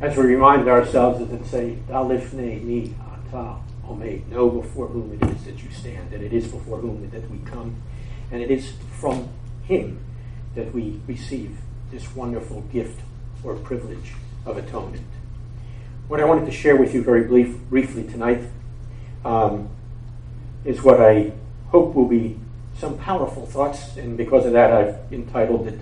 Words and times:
as 0.00 0.16
we 0.16 0.24
remind 0.24 0.68
ourselves 0.68 1.20
of 1.20 1.32
it 1.32 1.46
say, 1.46 1.78
Dalifne 1.88 2.62
mi 2.62 2.94
ata 3.00 3.56
omed, 3.88 4.26
know 4.28 4.48
before 4.48 4.88
whom 4.88 5.12
it 5.12 5.28
is 5.30 5.44
that 5.44 5.62
you 5.62 5.70
stand, 5.70 6.10
that 6.10 6.20
it 6.20 6.32
is 6.32 6.48
before 6.48 6.78
whom 6.78 7.08
that 7.10 7.30
we 7.30 7.38
come, 7.38 7.76
and 8.30 8.42
it 8.42 8.50
is 8.50 8.72
from 8.98 9.28
him 9.64 10.04
that 10.54 10.72
we 10.74 11.00
receive 11.06 11.58
this 11.90 12.14
wonderful 12.14 12.62
gift 12.72 13.00
or 13.42 13.54
privilege 13.54 14.12
of 14.46 14.56
atonement. 14.56 15.06
What 16.08 16.20
I 16.20 16.24
wanted 16.24 16.46
to 16.46 16.52
share 16.52 16.76
with 16.76 16.94
you 16.94 17.02
very 17.02 17.24
brief, 17.24 17.56
briefly 17.70 18.04
tonight 18.04 18.42
um, 19.24 19.68
is 20.64 20.82
what 20.82 21.00
I 21.00 21.32
hope 21.68 21.94
will 21.94 22.08
be 22.08 22.38
some 22.78 22.98
powerful 22.98 23.46
thoughts, 23.46 23.96
and 23.96 24.16
because 24.16 24.44
of 24.46 24.52
that, 24.52 24.72
I've 24.72 25.12
entitled 25.12 25.68
it 25.68 25.80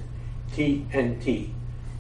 TNT. 0.53 1.51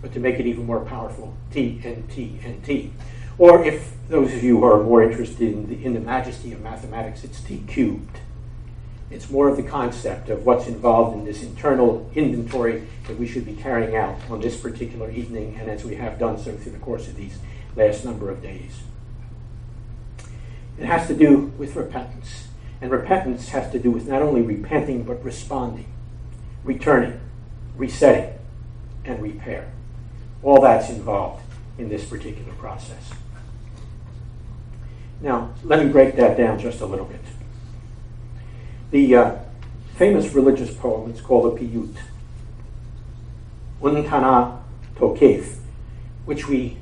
But 0.02 0.12
to 0.12 0.20
make 0.20 0.38
it 0.40 0.46
even 0.46 0.66
more 0.66 0.80
powerful, 0.80 1.34
TNT 1.52 2.90
Or 3.38 3.64
if 3.64 3.94
those 4.08 4.34
of 4.34 4.42
you 4.42 4.58
who 4.58 4.64
are 4.64 4.82
more 4.82 5.02
interested 5.02 5.52
in 5.52 5.68
the, 5.68 5.84
in 5.84 5.94
the 5.94 6.00
majesty 6.00 6.52
of 6.52 6.60
mathematics, 6.60 7.24
it's 7.24 7.40
T 7.40 7.62
cubed. 7.66 8.18
It's 9.10 9.30
more 9.30 9.48
of 9.48 9.56
the 9.56 9.62
concept 9.62 10.28
of 10.28 10.44
what's 10.44 10.66
involved 10.66 11.16
in 11.16 11.24
this 11.24 11.42
internal 11.42 12.10
inventory 12.14 12.88
that 13.06 13.18
we 13.18 13.28
should 13.28 13.44
be 13.44 13.54
carrying 13.54 13.94
out 13.94 14.16
on 14.28 14.40
this 14.40 14.58
particular 14.58 15.10
evening, 15.10 15.56
and 15.60 15.70
as 15.70 15.84
we 15.84 15.94
have 15.96 16.18
done 16.18 16.38
so 16.38 16.56
through 16.56 16.72
the 16.72 16.78
course 16.78 17.08
of 17.08 17.16
these 17.16 17.38
last 17.76 18.04
number 18.04 18.30
of 18.30 18.42
days. 18.42 18.82
It 20.78 20.86
has 20.86 21.06
to 21.08 21.14
do 21.14 21.52
with 21.58 21.76
repentance. 21.76 22.48
And 22.80 22.90
repentance 22.90 23.50
has 23.50 23.70
to 23.72 23.78
do 23.78 23.90
with 23.90 24.08
not 24.08 24.22
only 24.22 24.42
repenting, 24.42 25.04
but 25.04 25.22
responding, 25.22 25.86
returning, 26.64 27.20
resetting, 27.76 28.38
and 29.04 29.22
repair. 29.22 29.70
All 30.42 30.60
that's 30.60 30.90
involved 30.90 31.42
in 31.78 31.88
this 31.88 32.04
particular 32.04 32.52
process. 32.54 33.12
Now, 35.20 35.54
let 35.62 35.84
me 35.84 35.90
break 35.90 36.16
that 36.16 36.36
down 36.36 36.58
just 36.58 36.80
a 36.80 36.86
little 36.86 37.04
bit. 37.04 37.20
The 38.90 39.16
uh, 39.16 39.36
famous 39.94 40.32
religious 40.34 40.74
poem 40.74 41.10
is 41.12 41.20
called 41.20 41.56
the 41.56 41.60
Piyut, 41.60 41.94
Unetaneh 43.80 44.60
Tokef, 44.96 45.56
which 46.24 46.48
we 46.48 46.78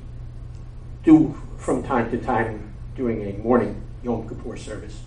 do 1.03 1.39
from 1.57 1.83
time 1.83 2.09
to 2.11 2.17
time 2.17 2.73
during 2.95 3.23
a 3.23 3.37
morning 3.37 3.81
Yom 4.03 4.27
Kippur 4.27 4.57
service. 4.57 5.01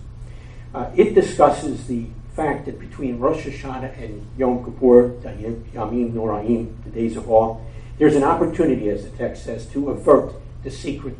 Uh, 0.73 0.89
it 0.95 1.13
discusses 1.13 1.87
the 1.87 2.07
fact 2.33 2.65
that 2.65 2.79
between 2.79 3.19
Rosh 3.19 3.45
Hashanah 3.45 4.01
and 4.01 4.27
Yom 4.37 4.63
Kippur, 4.63 5.11
Yamim 5.21 6.13
Noraim, 6.13 6.83
the 6.83 6.89
days 6.89 7.15
of 7.15 7.29
awe, 7.29 7.57
there's 7.97 8.15
an 8.15 8.23
opportunity, 8.23 8.89
as 8.89 9.03
the 9.03 9.17
text 9.17 9.43
says, 9.43 9.65
to 9.67 9.89
avert 9.89 10.33
the 10.63 10.71
secret, 10.71 11.15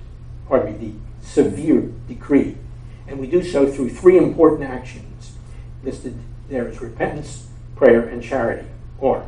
pardon 0.47 0.79
me, 0.79 0.87
the 0.87 1.25
severe 1.25 1.91
decree. 2.07 2.57
And 3.07 3.19
we 3.19 3.27
do 3.27 3.43
so 3.43 3.71
through 3.71 3.89
three 3.89 4.17
important 4.17 4.63
actions. 4.69 5.33
Listed 5.83 6.17
there 6.49 6.67
as 6.67 6.81
repentance, 6.81 7.47
prayer, 7.75 8.07
and 8.07 8.21
charity, 8.21 8.67
or 8.99 9.27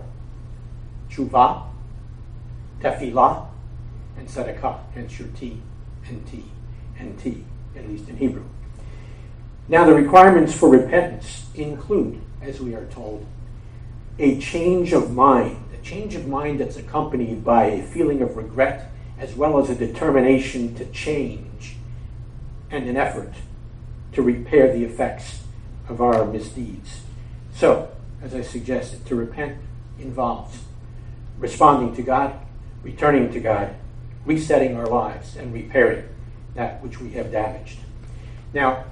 tshuva, 1.10 1.64
tefillah, 2.82 3.48
and 4.18 4.28
tzedakah, 4.28 4.80
hence 4.94 5.20
your 5.20 5.28
T 5.30 5.62
and 6.08 6.28
T 6.28 6.46
and 6.98 7.18
T, 7.20 7.44
at 7.76 7.88
least 7.88 8.10
in 8.10 8.18
Hebrew. 8.18 8.46
Now, 9.68 9.86
the 9.86 9.94
requirements 9.94 10.54
for 10.54 10.70
repentance 10.70 11.46
include, 11.54 12.22
as 12.42 12.60
we 12.60 12.74
are 12.74 12.86
told, 12.86 13.26
a 14.18 14.40
change 14.40 14.94
of 14.94 15.14
mind, 15.14 15.58
a 15.78 15.84
change 15.84 16.16
of 16.16 16.28
mind 16.28 16.60
that's 16.60 16.78
accompanied 16.78 17.44
by 17.44 17.66
a 17.66 17.82
feeling 17.82 18.22
of 18.22 18.38
regret 18.38 18.92
as 19.18 19.36
well 19.36 19.60
as 19.60 19.70
a 19.70 19.76
determination 19.76 20.76
to 20.76 20.86
change 20.86 21.76
and 22.70 22.88
an 22.88 22.98
effort 22.98 23.34
to 24.14 24.22
repair 24.22 24.72
the 24.74 24.84
effects 24.84 25.44
of 25.90 26.02
our 26.02 26.26
misdeeds. 26.26 27.02
So, 27.54 27.90
as 28.22 28.34
I 28.34 28.42
suggested, 28.42 29.06
to 29.06 29.16
repent 29.16 29.58
involves 30.00 30.60
responding 31.40 31.96
to 31.96 32.02
God, 32.02 32.34
returning 32.84 33.32
to 33.32 33.40
God, 33.40 33.76
resetting 34.26 34.76
our 34.76 34.88
lives 34.88 35.36
and 35.36 35.54
repairing 35.54 36.08
that 36.56 36.82
which 36.84 37.00
we 37.00 37.12
have 37.12 37.32
damaged. 37.32 37.80
Now, 38.54 38.86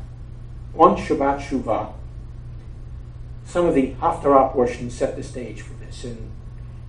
on 0.76 0.98
Shabbat 0.98 1.42
Shuvah, 1.42 1.94
some 3.46 3.66
of 3.66 3.76
the 3.76 3.94
Haftarah 3.94 4.52
portions 4.52 4.96
set 4.96 5.16
the 5.16 5.24
stage 5.24 5.62
for 5.62 5.74
this, 5.74 6.04
and 6.04 6.32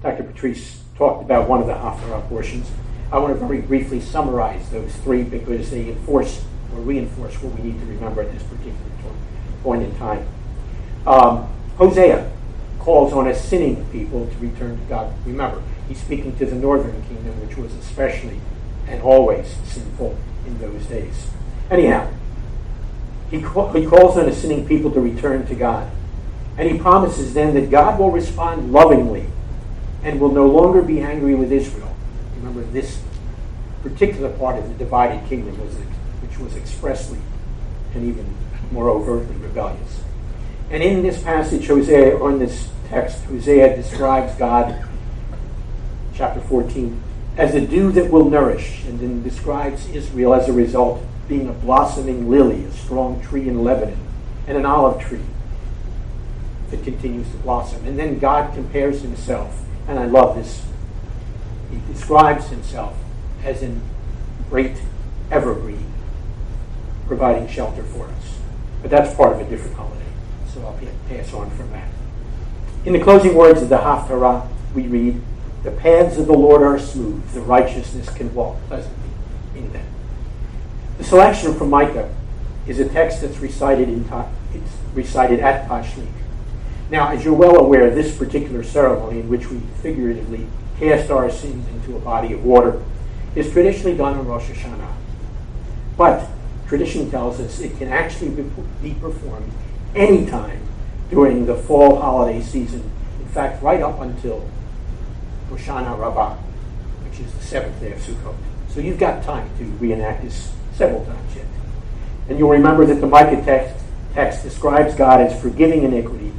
Dr. 0.07 0.23
Patrice 0.23 0.83
talked 0.97 1.25
about 1.25 1.49
one 1.49 1.61
of 1.61 1.67
the 1.67 1.73
Haftarah 1.73 2.29
portions. 2.29 2.71
I 3.11 3.19
want 3.19 3.35
to 3.35 3.45
very 3.45 3.61
briefly 3.61 4.01
summarize 4.01 4.71
those 4.71 4.95
three 4.99 5.25
because 5.25 5.73
they 5.73 5.89
enforce 5.89 6.45
or 6.73 6.81
reinforce 6.81 7.35
what 7.43 7.59
we 7.59 7.73
need 7.73 7.81
to 7.81 7.87
remember 7.87 8.23
at 8.23 8.33
this 8.33 8.45
particular 8.45 8.77
point 9.65 9.83
in 9.83 9.93
time. 9.97 10.25
Um, 11.09 11.53
Hosea 11.77 12.31
calls 12.79 13.13
on 13.13 13.27
a 13.27 13.35
sinning 13.35 13.85
people 13.87 14.29
to 14.29 14.37
return 14.39 14.79
to 14.79 14.85
God. 14.85 15.13
Remember, 15.27 15.61
he's 15.89 16.01
speaking 16.01 16.37
to 16.39 16.47
the 16.47 16.55
northern 16.55 17.03
kingdom, 17.09 17.45
which 17.45 17.57
was 17.57 17.75
especially 17.75 18.39
and 18.87 19.03
always 19.03 19.57
sinful 19.65 20.17
in 20.47 20.61
those 20.61 20.87
days. 20.87 21.31
Anyhow, 21.69 22.09
he, 23.29 23.39
he 23.39 23.87
calls 23.87 24.17
on 24.17 24.29
a 24.29 24.33
sinning 24.33 24.69
people 24.69 24.93
to 24.93 25.01
return 25.01 25.47
to 25.49 25.55
God. 25.57 25.91
And 26.57 26.71
he 26.71 26.79
promises 26.79 27.35
then 27.35 27.55
that 27.55 27.73
God 27.73 27.99
will 27.99 28.13
respond 28.13 28.71
lovingly 28.71 29.27
and 30.07 30.21
will 30.21 30.31
no 30.31 30.47
longer 30.47 30.83
be 30.83 31.01
angry 31.01 31.35
with 31.35 31.51
Israel. 31.51 31.95
Remember, 32.37 32.63
this 32.71 33.03
particular 33.83 34.31
part 34.31 34.57
of 34.57 34.69
the 34.69 34.75
divided 34.75 35.29
kingdom 35.29 35.59
was 35.61 35.75
which 36.23 36.39
was 36.39 36.57
expressly 36.57 37.19
and 37.93 38.05
even 38.05 38.35
more 38.71 38.89
overtly 38.89 39.37
rebellious. 39.37 40.01
And 40.71 40.83
in 40.83 41.03
this 41.03 41.23
passage, 41.23 41.67
Hosea, 41.67 42.17
or 42.17 42.31
in 42.31 42.39
this 42.39 42.69
text, 42.89 43.25
Hosea 43.25 43.77
describes 43.77 44.35
God 44.37 44.87
chapter 46.15 46.41
14, 46.41 47.03
as 47.37 47.55
a 47.55 47.61
dew 47.61 47.93
that 47.93 48.11
will 48.11 48.31
nourish, 48.31 48.85
and 48.85 48.99
then 48.99 49.23
describes 49.23 49.89
Israel 49.89 50.35
as 50.35 50.49
a 50.49 50.53
result 50.53 51.03
being 51.29 51.49
a 51.49 51.53
blossoming 51.53 52.31
lily, 52.31 52.65
a 52.65 52.73
strong 52.73 53.21
tree 53.21 53.49
in 53.49 53.63
Lebanon, 53.63 53.99
and 54.47 54.57
an 54.57 54.65
olive 54.65 55.01
tree 55.01 55.25
that 56.71 56.83
continues 56.85 57.29
to 57.31 57.37
blossom. 57.39 57.85
And 57.87 57.99
then 57.99 58.19
God 58.19 58.55
compares 58.55 59.03
himself, 59.03 59.65
and 59.89 59.99
I 59.99 60.07
love 60.07 60.37
this. 60.37 60.65
He 61.71 61.81
describes 61.93 62.49
himself 62.49 62.97
as 63.45 63.63
a 63.63 63.75
great 64.51 64.77
evergreen, 65.31 65.93
providing 67.07 67.49
shelter 67.49 67.83
for 67.83 68.07
us. 68.07 68.39
But 68.83 68.91
that's 68.91 69.15
part 69.15 69.33
of 69.33 69.41
a 69.41 69.51
different 69.51 69.77
holiday, 69.77 70.05
so 70.53 70.61
I'll 70.65 70.79
pass 71.09 71.33
on 71.33 71.51
from 71.51 71.71
that. 71.73 71.89
In 72.85 72.93
the 72.93 73.01
closing 73.01 73.35
words 73.35 73.63
of 73.63 73.69
the 73.69 73.79
Haftarah, 73.79 74.49
we 74.75 74.87
read, 74.87 75.21
the 75.65 75.73
paths 75.73 76.19
of 76.19 76.27
the 76.27 76.33
Lord 76.33 76.63
are 76.63 76.79
smooth, 76.79 77.29
the 77.33 77.41
righteousness 77.41 78.09
can 78.11 78.33
walk 78.35 78.57
pleasantly 78.69 79.11
in 79.57 79.73
them. 79.73 79.87
The 80.99 81.05
selection 81.05 81.55
from 81.55 81.71
Micah 81.71 82.15
is 82.67 82.79
a 82.79 82.89
text 82.89 83.23
that's 83.23 83.39
recited, 83.39 83.89
in, 83.89 84.05
it's 84.55 84.71
recited 84.95 85.41
at 85.41 85.69
Tashlich. 85.69 86.07
Now, 86.91 87.09
as 87.09 87.25
you're 87.25 87.35
well 87.35 87.57
aware, 87.57 87.91
this 87.91 88.17
particular 88.17 88.63
ceremony, 88.63 89.21
in 89.21 89.29
which 89.29 89.51
we 89.51 89.59
figuratively 89.83 90.47
cast 90.79 91.11
our 91.11 91.31
sins 91.31 91.67
into 91.69 91.97
a 91.97 92.01
body 92.01 92.33
of 92.33 92.45
water, 92.45 92.81
is 93.35 93.51
traditionally 93.51 93.97
done 93.97 94.17
on 94.17 94.27
Rosh 94.27 94.49
Hashanah. 94.51 94.95
But 95.97 96.29
tradition 96.69 97.11
tells 97.11 97.41
us 97.41 97.59
it 97.61 97.77
can 97.79 97.89
actually 97.89 98.31
be 98.83 98.95
performed 98.95 99.53
anytime 99.95 100.61
during 101.11 101.47
the 101.47 101.57
fall 101.57 102.01
holiday 102.01 102.41
season. 102.41 102.89
In 103.21 103.29
fact, 103.29 103.63
right 103.63 103.83
up 103.83 104.01
until 104.01 104.49
Hoshana 105.51 105.99
Rabbah, 105.99 106.37
which 107.05 107.21
is 107.21 107.33
the 107.33 107.43
seventh 107.43 107.81
day 107.81 107.93
of 107.93 107.99
Sukkot. 107.99 108.37
So 108.69 108.81
you've 108.81 108.99
got 108.99 109.25
time 109.25 109.49
to 109.59 109.65
reenact 109.65 110.23
this 110.23 110.53
several 110.75 111.05
times 111.05 111.37
yet. 111.37 111.47
And 112.29 112.39
you'll 112.39 112.51
remember 112.51 112.85
that 112.87 113.01
the 113.01 113.07
Micah 113.07 113.43
text, 113.45 113.85
text 114.15 114.43
describes 114.43 114.95
God 114.95 115.21
as 115.21 115.41
forgiving 115.41 115.83
iniquity 115.83 116.33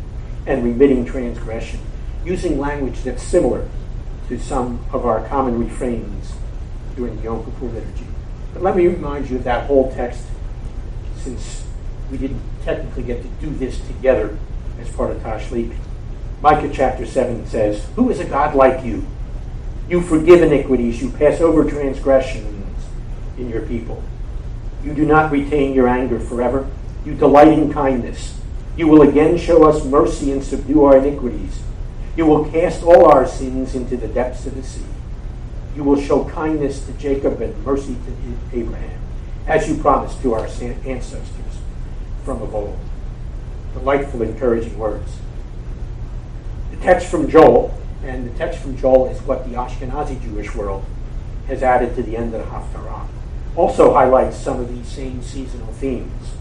and 0.48 0.64
remitting 0.64 1.06
transgression, 1.06 1.80
using 2.26 2.58
language 2.58 3.04
that's 3.04 3.22
similar 3.22 3.70
to 4.30 4.40
some 4.40 4.84
of 4.92 5.06
our 5.06 5.26
common 5.28 5.60
refrains 5.60 6.34
during 6.96 7.16
the 7.18 7.24
Yom 7.24 7.46
Kippur 7.46 7.66
liturgy. 7.66 8.08
But 8.54 8.64
let 8.64 8.76
me 8.76 8.88
remind 8.88 9.30
you 9.30 9.38
of 9.38 9.44
that 9.44 9.68
whole 9.68 9.92
text, 9.94 10.24
since 11.18 11.66
we 12.10 12.18
didn't 12.18 12.42
technically 12.64 13.04
get 13.04 13.22
to 13.22 13.28
do 13.46 13.50
this 13.52 13.80
together 13.88 14.38
as 14.80 14.90
part 14.92 15.12
of 15.12 15.22
Tashlich. 15.22 15.76
Micah 16.42 16.70
chapter 16.74 17.06
7 17.06 17.46
says, 17.48 17.86
Who 17.96 18.10
is 18.10 18.20
a 18.20 18.26
God 18.26 18.56
like 18.56 18.86
you? 18.86 19.06
You 19.90 20.02
forgive 20.02 20.42
iniquities, 20.42 21.02
you 21.02 21.10
pass 21.12 21.42
over 21.42 21.70
transgressions 21.70 22.84
in 23.38 23.50
your 23.50 23.62
people. 23.64 24.04
You 24.84 24.94
do 24.94 25.06
not 25.06 25.32
retain 25.32 25.74
your 25.74 25.88
anger 25.88 26.20
forever. 26.20 26.70
You 27.06 27.16
delight 27.16 27.50
in 27.50 27.72
kindness. 27.72 28.37
You 28.78 28.88
will 28.88 29.02
again 29.02 29.38
show 29.38 29.68
us 29.68 29.84
mercy 29.84 30.32
and 30.32 30.44
subdue 30.44 30.86
our 30.86 30.98
iniquities. 30.98 31.62
You 32.16 32.28
will 32.28 32.46
cast 32.50 32.84
all 32.84 33.06
our 33.12 33.28
sins 33.28 33.74
into 33.76 33.98
the 33.98 34.08
depths 34.08 34.46
of 34.46 34.56
the 34.56 34.64
sea. 34.64 34.86
you 35.78 35.84
will 35.84 36.02
show 36.02 36.26
kindness 36.26 36.84
to 36.88 36.92
Jacob 36.94 37.40
and 37.40 37.64
mercy 37.64 37.96
to 37.96 38.58
Abraham, 38.58 39.00
as 39.46 39.70
you 39.70 39.76
promised 39.78 40.20
to 40.24 40.34
our 40.34 40.48
ancestors 40.48 41.60
from 42.26 42.42
of 42.42 42.54
old. 42.54 42.80
Delightful, 43.74 44.24
encouraging 44.24 44.76
words. 44.80 45.18
The 46.72 46.78
text 46.78 47.08
from 47.08 47.30
Joel, 47.30 47.80
and 48.04 48.28
the 48.28 48.36
text 48.38 48.60
from 48.60 48.76
Joel 48.76 49.10
is 49.10 49.22
what 49.22 49.48
the 49.48 49.56
Ashkenazi 49.56 50.20
Jewish 50.20 50.56
world 50.56 50.84
has 51.46 51.62
added 51.62 51.96
to 51.96 52.02
the 52.02 52.18
end 52.18 52.34
of 52.34 52.44
the 52.44 52.52
Haftarah, 52.52 53.08
also 53.56 53.94
highlights 53.94 54.38
some 54.38 54.60
of 54.60 54.70
these 54.70 54.88
same 54.88 55.22
seasonal 55.22 55.72
themes. 55.74 56.37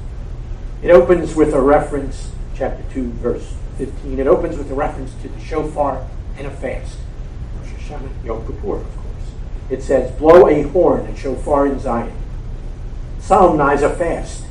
It 0.86 0.90
opens 0.90 1.34
with 1.34 1.52
a 1.52 1.60
reference, 1.60 2.30
chapter 2.54 2.84
2, 2.94 3.10
verse 3.14 3.56
15, 3.76 4.20
it 4.20 4.28
opens 4.28 4.56
with 4.56 4.70
a 4.70 4.74
reference 4.74 5.12
to 5.20 5.28
the 5.28 5.40
shofar 5.40 6.06
and 6.38 6.46
a 6.46 6.50
fast. 6.50 6.98
Rosh 7.58 7.70
Hashanah, 7.70 8.24
Yom 8.24 8.46
Kippur, 8.46 8.76
of 8.76 8.96
course. 8.96 9.32
It 9.68 9.82
says, 9.82 10.16
blow 10.16 10.46
a 10.46 10.62
horn 10.62 11.06
and 11.06 11.18
shofar 11.18 11.66
in 11.66 11.80
Zion. 11.80 12.16
Solemnize 13.18 13.82
a 13.82 13.92
fast, 13.96 14.44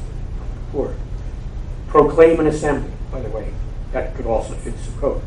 or 0.74 0.94
proclaim 1.88 2.42
an 2.42 2.48
assembly. 2.48 2.92
By 3.14 3.22
the 3.22 3.30
way, 3.30 3.54
that 3.94 4.14
could 4.14 4.26
also 4.26 4.56
fit 4.56 4.74
Sukkot. 4.74 5.22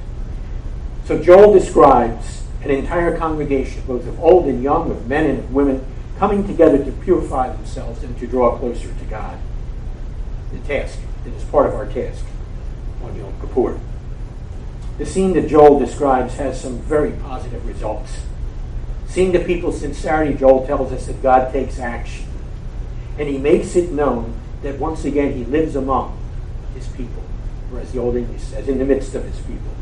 So 1.07 1.23
Joel 1.23 1.55
describes 1.55 2.43
an 2.63 2.71
entire 2.71 3.17
congregation, 3.17 3.83
both 3.87 4.07
of 4.07 4.21
old 4.21 4.45
and 4.45 4.63
young, 4.63 4.91
of 4.91 5.09
men 5.09 5.25
and 5.25 5.39
of 5.39 5.55
women, 5.55 5.87
coming 6.19 6.47
together 6.47 6.85
to 6.85 6.93
purify 6.93 7.51
themselves 7.51 8.03
and 8.03 8.19
to 8.19 8.27
draw 8.27 8.59
closer 8.59 8.93
to 8.93 9.05
God. 9.07 9.39
The 10.53 10.59
task 10.61 10.99
It 11.27 11.33
is 11.35 11.45
part 11.45 11.67
of 11.67 11.75
our 11.75 11.87
task 11.87 12.25
on 13.03 13.15
Yom 13.17 13.33
Kippur. 13.41 13.79
The 14.99 15.07
scene 15.07 15.33
that 15.35 15.49
Joel 15.49 15.79
describes 15.79 16.35
has 16.35 16.61
some 16.61 16.79
very 16.79 17.13
positive 17.13 17.67
results. 17.67 18.23
Seeing 19.07 19.33
the 19.33 19.41
people's 19.41 19.81
sincerity, 19.81 20.35
Joel 20.35 20.67
tells 20.67 20.93
us 20.93 21.07
that 21.07 21.23
God 21.23 21.53
takes 21.53 21.79
action. 21.79 22.27
And 23.19 23.29
he 23.29 23.39
makes 23.39 23.77
it 23.77 23.91
known 23.91 24.35
that 24.63 24.79
once 24.79 25.05
again 25.05 25.33
he 25.33 25.45
lives 25.45 25.77
among 25.77 26.19
his 26.75 26.87
people, 26.89 27.23
or 27.73 27.81
as 27.81 27.93
the 27.93 28.01
Old 28.01 28.17
English 28.17 28.43
says, 28.43 28.69
in 28.69 28.79
the 28.79 28.85
midst 28.85 29.15
of 29.15 29.25
his 29.25 29.39
people, 29.41 29.73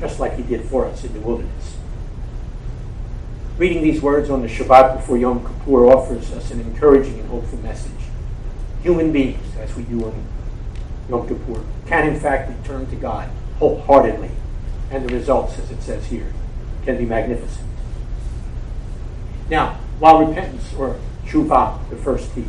just 0.00 0.18
like 0.20 0.36
he 0.36 0.42
did 0.42 0.64
for 0.64 0.86
us 0.86 1.04
in 1.04 1.12
the 1.12 1.20
wilderness. 1.20 1.76
Reading 3.58 3.82
these 3.82 4.00
words 4.00 4.30
on 4.30 4.42
the 4.42 4.48
Shabbat 4.48 4.96
before 4.96 5.18
Yom 5.18 5.40
Kippur 5.40 5.86
offers 5.86 6.32
us 6.32 6.50
an 6.50 6.60
encouraging 6.60 7.20
and 7.20 7.28
hopeful 7.28 7.58
message. 7.58 7.92
Human 8.82 9.12
beings, 9.12 9.56
as 9.58 9.74
we 9.76 9.84
do 9.84 10.04
on 10.04 10.24
Yom 11.08 11.28
Kippur, 11.28 11.62
can 11.86 12.08
in 12.08 12.18
fact 12.18 12.50
return 12.50 12.86
to 12.86 12.96
God 12.96 13.28
wholeheartedly. 13.58 14.30
And 14.90 15.08
the 15.08 15.14
results, 15.14 15.58
as 15.58 15.70
it 15.70 15.80
says 15.82 16.06
here, 16.06 16.32
can 16.84 16.98
be 16.98 17.04
magnificent. 17.04 17.68
Now, 19.48 19.78
while 19.98 20.24
repentance, 20.26 20.74
or 20.74 20.98
tshuva, 21.24 21.88
the 21.90 21.96
first 21.96 22.34
T, 22.34 22.44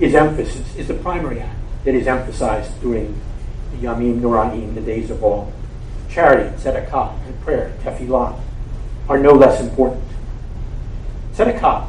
is 0.00 0.14
emphasis, 0.14 0.74
is 0.76 0.88
the 0.88 0.94
primary 0.94 1.40
act 1.40 1.58
that 1.84 1.94
is 1.94 2.06
emphasized 2.06 2.80
during 2.80 3.20
the 3.70 3.86
Yamim 3.86 4.74
the 4.74 4.80
days 4.80 5.10
of 5.10 5.22
all, 5.22 5.52
charity, 6.08 6.50
tzedakah, 6.56 7.24
and 7.26 7.40
prayer, 7.42 7.72
tefillah, 7.82 8.40
are 9.08 9.18
no 9.18 9.32
less 9.32 9.60
important. 9.60 10.02
Tzedakah, 11.34 11.86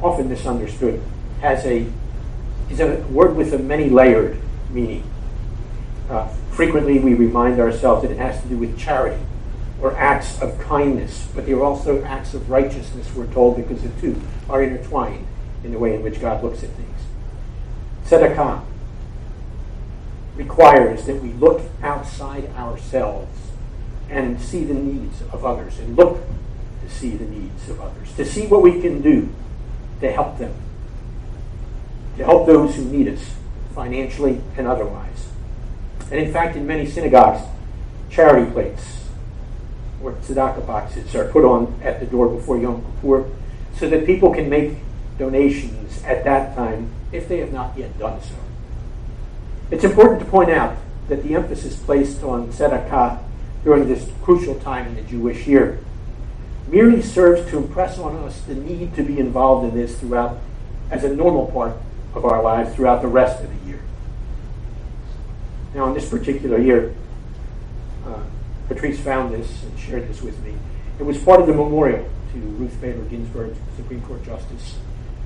often 0.00 0.28
misunderstood, 0.28 1.02
has 1.40 1.64
a 1.66 1.86
is 2.74 2.80
a 2.80 2.96
word 3.08 3.36
with 3.36 3.52
a 3.52 3.58
many 3.58 3.88
layered 3.88 4.38
meaning. 4.70 5.08
Uh, 6.10 6.26
frequently, 6.50 6.98
we 6.98 7.14
remind 7.14 7.60
ourselves 7.60 8.02
that 8.02 8.10
it 8.10 8.18
has 8.18 8.42
to 8.42 8.48
do 8.48 8.58
with 8.58 8.78
charity 8.78 9.22
or 9.80 9.96
acts 9.96 10.40
of 10.40 10.58
kindness, 10.58 11.28
but 11.34 11.46
there 11.46 11.56
are 11.56 11.64
also 11.64 12.02
acts 12.04 12.34
of 12.34 12.50
righteousness, 12.50 13.14
we're 13.14 13.32
told, 13.32 13.56
because 13.56 13.82
the 13.82 14.00
two 14.00 14.20
are 14.48 14.62
intertwined 14.62 15.26
in 15.62 15.72
the 15.72 15.78
way 15.78 15.94
in 15.94 16.02
which 16.02 16.20
God 16.20 16.42
looks 16.42 16.62
at 16.62 16.70
things. 16.70 17.00
Tzedakah 18.06 18.64
requires 20.36 21.06
that 21.06 21.22
we 21.22 21.32
look 21.34 21.62
outside 21.82 22.46
ourselves 22.56 23.38
and 24.10 24.40
see 24.40 24.64
the 24.64 24.74
needs 24.74 25.22
of 25.32 25.44
others 25.44 25.78
and 25.78 25.96
look 25.96 26.18
to 26.82 26.90
see 26.90 27.10
the 27.10 27.24
needs 27.24 27.68
of 27.68 27.80
others, 27.80 28.12
to 28.16 28.24
see 28.24 28.46
what 28.46 28.62
we 28.62 28.80
can 28.80 29.00
do 29.00 29.28
to 30.00 30.10
help 30.10 30.38
them, 30.38 30.54
to 32.16 32.24
help 32.24 32.46
those 32.46 32.76
who 32.76 32.84
need 32.84 33.08
us 33.08 33.34
financially 33.74 34.40
and 34.56 34.66
otherwise. 34.66 35.28
And 36.10 36.20
in 36.20 36.32
fact, 36.32 36.56
in 36.56 36.66
many 36.66 36.86
synagogues, 36.86 37.42
charity 38.10 38.50
plates 38.50 39.04
or 40.02 40.12
tzedakah 40.12 40.66
boxes 40.66 41.14
are 41.14 41.28
put 41.28 41.44
on 41.44 41.80
at 41.82 41.98
the 41.98 42.06
door 42.06 42.28
before 42.28 42.58
Yom 42.58 42.84
Kippur 42.84 43.28
so 43.76 43.88
that 43.88 44.06
people 44.06 44.32
can 44.32 44.48
make 44.48 44.76
donations 45.18 46.02
at 46.04 46.24
that 46.24 46.54
time 46.54 46.90
if 47.10 47.28
they 47.28 47.38
have 47.38 47.52
not 47.52 47.76
yet 47.76 47.98
done 47.98 48.20
so. 48.22 48.34
It's 49.70 49.84
important 49.84 50.20
to 50.20 50.26
point 50.26 50.50
out 50.50 50.76
that 51.08 51.22
the 51.22 51.34
emphasis 51.34 51.76
placed 51.76 52.22
on 52.22 52.48
tzedakah 52.48 53.22
during 53.64 53.88
this 53.88 54.08
crucial 54.22 54.58
time 54.60 54.86
in 54.88 54.94
the 54.96 55.02
Jewish 55.02 55.46
year 55.46 55.80
merely 56.68 57.02
serves 57.02 57.48
to 57.50 57.58
impress 57.58 57.98
on 57.98 58.16
us 58.16 58.40
the 58.42 58.54
need 58.54 58.94
to 58.94 59.02
be 59.02 59.18
involved 59.18 59.68
in 59.68 59.74
this 59.78 59.98
throughout 59.98 60.38
as 60.90 61.04
a 61.04 61.14
normal 61.14 61.46
part 61.46 61.74
of 62.14 62.24
our 62.24 62.42
lives 62.42 62.74
throughout 62.74 63.02
the 63.02 63.08
rest 63.08 63.42
of 63.42 63.50
the 63.50 63.68
year. 63.68 63.80
Now, 65.74 65.88
in 65.88 65.94
this 65.94 66.08
particular 66.08 66.58
year, 66.58 66.94
uh, 68.06 68.22
Patrice 68.68 69.00
found 69.00 69.34
this 69.34 69.62
and 69.64 69.78
shared 69.78 70.08
this 70.08 70.22
with 70.22 70.38
me. 70.44 70.54
It 70.98 71.02
was 71.02 71.18
part 71.18 71.40
of 71.40 71.46
the 71.46 71.54
memorial 71.54 72.08
to 72.32 72.38
Ruth 72.38 72.80
Bader 72.80 73.02
Ginsburg, 73.02 73.54
Supreme 73.76 74.00
Court 74.02 74.24
Justice, 74.24 74.76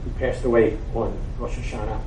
who 0.05 0.11
passed 0.19 0.45
away 0.45 0.79
on 0.95 1.19
Rosh 1.39 1.57
Hashanah. 1.57 2.01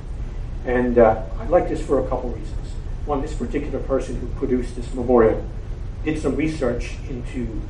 And 0.66 0.98
uh, 0.98 1.22
I 1.38 1.46
like 1.46 1.68
this 1.68 1.84
for 1.84 2.04
a 2.04 2.08
couple 2.08 2.30
reasons. 2.30 2.68
One, 3.04 3.22
this 3.22 3.34
particular 3.34 3.80
person 3.80 4.20
who 4.20 4.26
produced 4.38 4.76
this 4.76 4.92
memorial 4.94 5.44
did 6.04 6.20
some 6.20 6.36
research 6.36 6.96
into 7.08 7.62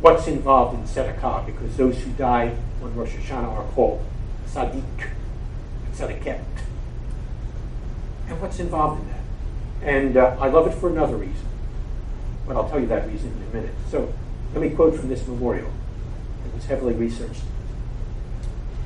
what's 0.00 0.26
involved 0.26 0.78
in 0.78 0.84
tzedakah, 0.84 1.46
because 1.46 1.76
those 1.76 2.02
who 2.02 2.10
die 2.12 2.54
on 2.82 2.94
Rosh 2.94 3.14
Hashanah 3.14 3.48
are 3.48 3.64
called 3.72 4.04
tzaddik, 4.48 5.10
tzaddiket. 6.02 6.42
And 8.28 8.40
what's 8.40 8.58
involved 8.58 9.02
in 9.02 9.08
that? 9.08 9.20
And 9.82 10.16
uh, 10.16 10.36
I 10.40 10.48
love 10.48 10.66
it 10.66 10.74
for 10.74 10.88
another 10.88 11.16
reason. 11.16 11.46
But 12.46 12.56
I'll 12.56 12.68
tell 12.68 12.80
you 12.80 12.86
that 12.86 13.06
reason 13.08 13.32
in 13.32 13.42
a 13.42 13.62
minute. 13.62 13.74
So 13.90 14.12
let 14.52 14.62
me 14.62 14.70
quote 14.70 14.96
from 14.96 15.08
this 15.08 15.26
memorial. 15.26 15.70
It 16.46 16.54
was 16.54 16.66
heavily 16.66 16.94
researched. 16.94 17.42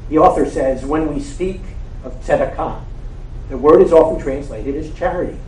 The 0.08 0.18
author 0.18 0.48
says, 0.48 0.84
when 0.84 1.12
we 1.12 1.20
speak 1.20 1.60
of 2.04 2.14
tzedakah, 2.24 2.82
the 3.48 3.58
word 3.58 3.82
is 3.82 3.92
often 3.92 4.22
translated 4.22 4.76
as 4.76 4.92
charity, 4.94 5.38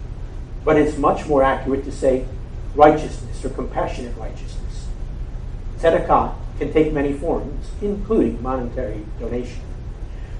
but 0.65 0.77
it's 0.77 0.97
much 0.99 1.27
more 1.27 1.43
accurate 1.43 1.85
to 1.85 1.93
say 1.93 2.27
righteousness 2.75 3.45
or 3.45 3.51
compassionate 3.51 4.17
righteousness. 4.17 4.87
Tzedakah 5.79 6.35
can 6.59 6.73
take 6.73 6.93
many 6.93 7.13
forms, 7.13 7.71
including 7.81 8.43
monetary 8.43 9.05
donation. 9.21 9.61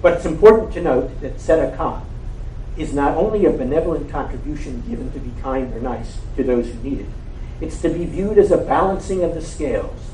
But 0.01 0.15
it's 0.15 0.25
important 0.25 0.73
to 0.75 0.83
note 0.83 1.21
that 1.21 1.39
tzedakah 1.39 2.03
is 2.77 2.93
not 2.93 3.17
only 3.17 3.45
a 3.45 3.51
benevolent 3.51 4.11
contribution 4.11 4.85
given 4.89 5.11
to 5.13 5.19
be 5.19 5.33
kind 5.43 5.75
or 5.75 5.81
nice 5.81 6.19
to 6.37 6.45
those 6.45 6.69
who 6.69 6.75
need 6.89 7.01
it, 7.01 7.09
it's 7.61 7.83
to 7.83 7.89
be 7.89 8.05
viewed 8.05 8.39
as 8.39 8.53
a 8.53 8.57
balancing 8.57 9.25
of 9.25 9.35
the 9.35 9.43
scales, 9.43 10.11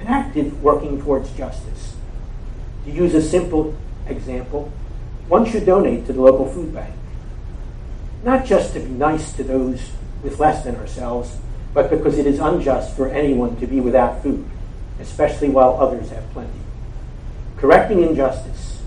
an 0.00 0.06
active 0.06 0.62
working 0.62 1.02
towards 1.02 1.30
justice. 1.32 1.96
To 2.86 2.90
use 2.90 3.14
a 3.14 3.20
simple 3.20 3.76
example, 4.06 4.72
one 5.28 5.44
should 5.44 5.66
donate 5.66 6.06
to 6.06 6.14
the 6.14 6.22
local 6.22 6.50
food 6.50 6.72
bank. 6.72 6.94
Not 8.24 8.46
just 8.46 8.72
to 8.72 8.80
be 8.80 8.88
nice 8.88 9.32
to 9.34 9.44
those 9.44 9.90
with 10.22 10.40
less 10.40 10.64
than 10.64 10.76
ourselves, 10.76 11.36
but 11.74 11.90
because 11.90 12.18
it 12.18 12.26
is 12.26 12.38
unjust 12.38 12.96
for 12.96 13.08
anyone 13.08 13.60
to 13.60 13.66
be 13.66 13.80
without 13.80 14.22
food, 14.22 14.48
especially 14.98 15.50
while 15.50 15.76
others 15.78 16.08
have 16.08 16.28
plenty. 16.30 16.58
Correcting 17.58 18.02
injustice, 18.02 18.77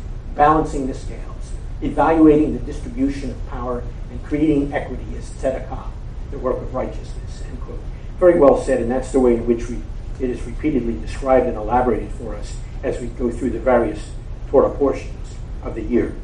balancing 0.42 0.88
the 0.88 0.94
scales, 0.96 1.52
evaluating 1.84 2.54
the 2.54 2.60
distribution 2.66 3.30
of 3.30 3.48
power, 3.50 3.84
and 4.10 4.24
creating 4.24 4.74
equity 4.74 5.06
is 5.16 5.30
tzedakah, 5.40 5.86
the 6.32 6.40
work 6.40 6.58
of 6.58 6.74
righteousness. 6.74 7.44
End 7.48 7.62
quote. 7.62 7.80
Very 8.18 8.40
well 8.40 8.60
said, 8.60 8.82
and 8.82 8.90
that's 8.90 9.12
the 9.12 9.20
way 9.20 9.36
in 9.36 9.46
which 9.46 9.70
we, 9.70 9.80
it 10.20 10.32
is 10.32 10.42
repeatedly 10.42 11.00
described 11.00 11.46
and 11.46 11.56
elaborated 11.56 12.10
for 12.14 12.36
us 12.36 12.58
as 12.82 13.00
we 13.00 13.06
go 13.06 13.30
through 13.30 13.52
the 13.52 13.60
various 13.60 14.10
Torah 14.50 14.72
portions 14.72 15.36
of 15.62 15.76
the 15.76 15.84
year. 15.84 16.16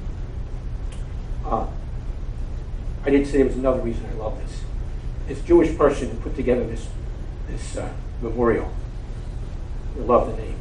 Uh, 1.46 1.68
I 3.06 3.12
did 3.12 3.28
say 3.28 3.38
there 3.38 3.46
was 3.46 3.56
another 3.56 3.82
reason 3.82 4.04
I 4.08 4.16
love 4.16 4.40
this. 4.40 4.62
This 5.28 5.42
Jewish 5.44 5.78
person 5.78 6.10
who 6.10 6.18
put 6.18 6.36
together 6.36 6.66
this 6.66 6.88
this 7.48 7.78
uh, 7.78 7.94
memorial, 8.24 8.74
I 9.96 10.00
love 10.00 10.36
the 10.36 10.42
name. 10.42 10.58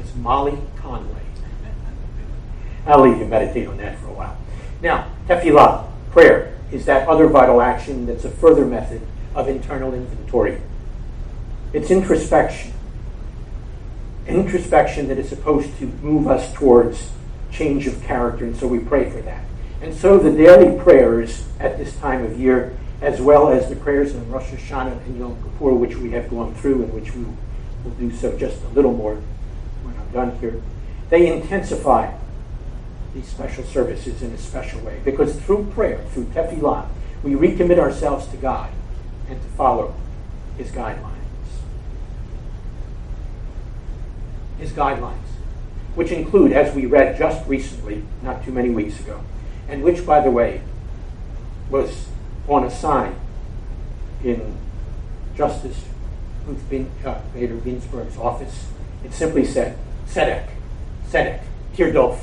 It's 0.00 0.14
Molly 0.14 0.56
Conway. 0.78 1.33
I'll 2.86 3.00
leave 3.00 3.18
you 3.18 3.26
meditate 3.26 3.66
on 3.66 3.78
that 3.78 3.98
for 3.98 4.08
a 4.08 4.12
while. 4.12 4.36
Now, 4.82 5.10
tefillah, 5.26 5.86
prayer, 6.10 6.54
is 6.70 6.84
that 6.86 7.08
other 7.08 7.28
vital 7.28 7.60
action 7.60 8.06
that's 8.06 8.24
a 8.24 8.30
further 8.30 8.66
method 8.66 9.00
of 9.34 9.48
internal 9.48 9.94
inventory. 9.94 10.60
It's 11.72 11.90
introspection. 11.90 12.72
introspection 14.26 15.08
that 15.08 15.18
is 15.18 15.28
supposed 15.28 15.76
to 15.78 15.86
move 15.86 16.26
us 16.26 16.52
towards 16.52 17.10
change 17.50 17.86
of 17.86 18.02
character, 18.02 18.44
and 18.44 18.56
so 18.56 18.66
we 18.66 18.78
pray 18.78 19.10
for 19.10 19.20
that. 19.22 19.44
And 19.80 19.94
so 19.94 20.18
the 20.18 20.30
daily 20.30 20.78
prayers 20.82 21.46
at 21.60 21.78
this 21.78 21.94
time 21.96 22.24
of 22.24 22.38
year, 22.38 22.76
as 23.00 23.20
well 23.20 23.48
as 23.48 23.68
the 23.68 23.76
prayers 23.76 24.14
in 24.14 24.30
Rosh 24.30 24.50
Hashanah 24.50 25.04
and 25.04 25.18
Yom 25.18 25.36
Kippur, 25.42 25.74
which 25.74 25.96
we 25.96 26.10
have 26.12 26.30
gone 26.30 26.54
through 26.54 26.82
and 26.82 26.92
which 26.92 27.14
we 27.14 27.24
will 27.24 27.90
do 27.98 28.10
so 28.10 28.36
just 28.38 28.62
a 28.62 28.68
little 28.68 28.92
more 28.92 29.16
when 29.82 29.94
I'm 29.96 30.10
done 30.10 30.38
here, 30.38 30.62
they 31.10 31.30
intensify 31.30 32.12
these 33.14 33.26
special 33.28 33.64
services 33.64 34.22
in 34.22 34.32
a 34.32 34.38
special 34.38 34.80
way. 34.80 35.00
Because 35.04 35.40
through 35.40 35.70
prayer, 35.72 36.04
through 36.10 36.24
tefillah, 36.26 36.88
we 37.22 37.32
recommit 37.32 37.78
ourselves 37.78 38.26
to 38.28 38.36
God 38.36 38.70
and 39.28 39.40
to 39.40 39.48
follow 39.50 39.94
His 40.58 40.70
guidelines. 40.70 41.12
His 44.58 44.72
guidelines, 44.72 45.14
which 45.94 46.10
include, 46.10 46.52
as 46.52 46.74
we 46.74 46.86
read 46.86 47.16
just 47.16 47.46
recently, 47.48 48.02
not 48.22 48.44
too 48.44 48.52
many 48.52 48.70
weeks 48.70 49.00
ago, 49.00 49.20
and 49.68 49.82
which, 49.82 50.04
by 50.04 50.20
the 50.20 50.30
way, 50.30 50.60
was 51.70 52.08
on 52.48 52.64
a 52.64 52.70
sign 52.70 53.14
in 54.22 54.56
Justice 55.36 55.84
Ruth 56.46 56.88
uh, 57.04 57.20
Bader 57.32 57.56
Ginsburg's 57.56 58.16
office. 58.18 58.66
It 59.04 59.12
simply 59.12 59.44
said, 59.44 59.78
Tzedek, 60.08 60.48
Tzedek, 61.10 61.40
Tirdof. 61.74 62.18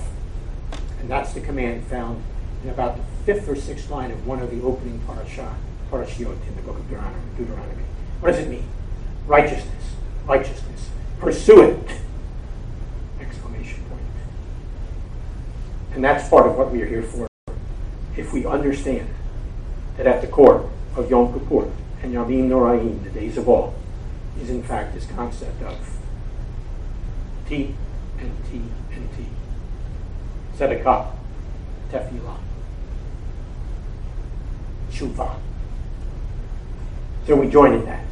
And 1.02 1.10
that's 1.10 1.34
the 1.34 1.42
command 1.42 1.86
found 1.88 2.24
in 2.64 2.70
about 2.70 2.96
the 2.96 3.04
fifth 3.26 3.50
or 3.50 3.56
sixth 3.56 3.90
line 3.90 4.12
of 4.12 4.28
one 4.28 4.40
of 4.40 4.52
the 4.52 4.62
opening 4.62 5.00
parashah, 5.08 5.56
parashiot 5.90 6.38
in 6.48 6.56
the 6.56 6.62
book 6.62 6.78
of 6.78 6.88
Deuteronomy. 6.88 7.24
Deuteronomy. 7.36 7.84
What 8.20 8.32
does 8.32 8.40
it 8.40 8.48
mean? 8.48 8.68
Righteousness, 9.26 9.96
righteousness. 10.28 10.90
Pursue 11.20 11.62
it. 11.62 11.92
Exclamation 13.20 13.84
point. 13.86 14.02
And 15.96 16.04
that's 16.04 16.30
part 16.30 16.46
of 16.46 16.56
what 16.56 16.72
we 16.72 16.84
are 16.84 16.88
here 16.88 17.04
for. 17.04 17.28
If 18.16 18.32
we 18.32 18.46
understand 18.46 19.10
that 19.98 20.06
at 20.06 20.22
the 20.22 20.28
core 20.28 20.70
of 20.96 21.10
Yom 21.10 21.34
Kippur 21.34 21.72
and 22.04 22.14
Yamim 22.14 22.50
Noraim, 22.50 23.04
the 23.04 23.10
days 23.10 23.38
of 23.38 23.50
all, 23.50 23.74
is 24.40 24.52
in 24.52 24.62
fact 24.62 24.94
this 24.94 25.08
concept 25.08 25.64
of 25.64 25.78
T 27.48 27.76
and 28.20 28.32
T 28.52 28.62
and 28.94 29.10
T. 29.18 29.26
Tzedakah, 30.62 31.08
Tefillah, 31.92 32.38
Shuvah. 34.92 35.34
So 37.26 37.36
we 37.36 37.50
join 37.50 37.74
in 37.74 37.86
that. 37.86 38.06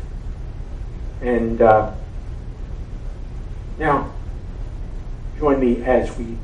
And 1.22 1.62
uh, 1.62 1.94
now, 3.78 4.12
join 5.38 5.60
me 5.60 5.84
as 5.84 6.10
we 6.18 6.40